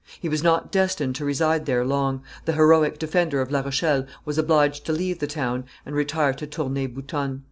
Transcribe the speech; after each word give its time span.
He 0.19 0.27
was 0.27 0.41
not 0.41 0.71
destined 0.71 1.15
to 1.17 1.25
reside 1.25 1.67
there 1.67 1.85
long; 1.85 2.23
the 2.45 2.53
heroic 2.53 2.97
defender 2.97 3.39
of 3.39 3.51
La 3.51 3.59
Rochelle 3.61 4.07
was 4.25 4.39
obliged 4.39 4.83
to 4.87 4.91
leave 4.93 5.19
the 5.19 5.27
town 5.27 5.65
and 5.85 5.95
retire 5.95 6.33
to 6.33 6.47
Tournay 6.47 6.87
Boutonne. 6.87 7.39